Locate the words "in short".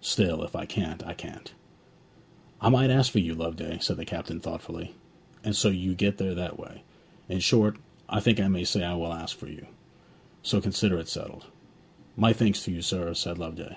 7.28-7.78